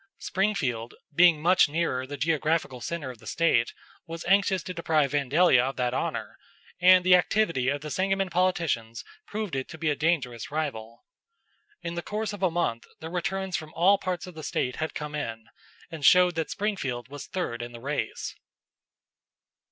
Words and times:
Springfield, 0.17 0.95
being 1.13 1.39
much 1.39 1.69
nearer 1.69 2.07
the 2.07 2.17
geographical 2.17 2.81
center 2.81 3.11
of 3.11 3.19
the 3.19 3.27
State, 3.27 3.71
was 4.07 4.25
anxious 4.25 4.63
to 4.63 4.73
deprive 4.73 5.11
Vandalia 5.11 5.63
of 5.63 5.75
that 5.75 5.93
honor, 5.93 6.39
and 6.81 7.05
the 7.05 7.13
activity 7.15 7.69
of 7.69 7.81
the 7.81 7.91
Sangamon 7.91 8.31
politicians 8.31 9.03
proved 9.27 9.55
it 9.55 9.67
to 9.69 9.77
be 9.77 9.91
a 9.91 9.95
dangerous 9.95 10.49
rival. 10.49 11.05
In 11.83 11.93
the 11.93 12.01
course 12.01 12.33
of 12.33 12.41
a 12.41 12.49
month 12.49 12.85
the 12.99 13.11
returns 13.11 13.55
from 13.55 13.75
all 13.75 13.99
parts 13.99 14.25
of 14.25 14.33
the 14.33 14.41
State 14.41 14.77
had 14.77 14.95
come 14.95 15.13
in, 15.13 15.45
and 15.91 16.03
showed 16.03 16.33
that 16.33 16.49
Springfield 16.49 17.07
was 17.09 17.27
third 17.27 17.61
in 17.61 17.71
the 17.71 17.79
race. 17.79 18.33